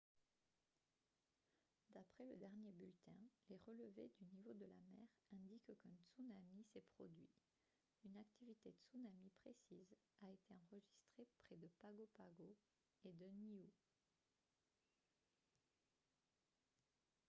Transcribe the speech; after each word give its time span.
d'après 1.93 2.25
le 2.25 2.35
dernier 2.35 2.71
bulletin 2.71 3.19
les 3.51 3.59
relevés 3.67 4.09
du 4.19 4.25
niveau 4.33 4.51
de 4.55 4.65
la 4.65 4.79
mer 4.89 5.07
indiquent 5.31 5.77
qu'un 5.79 5.93
tsunami 6.01 6.65
s'est 6.73 6.81
produit 6.95 7.29
une 8.05 8.17
activité 8.17 8.73
tsunami 8.89 9.29
précise 9.43 9.93
a 10.23 10.27
été 10.31 10.55
enregistrée 10.55 11.27
près 11.43 11.55
de 11.57 11.67
pago 11.79 12.09
pago 12.17 12.55
et 13.05 13.11
de 13.11 13.25
niue 13.27 13.69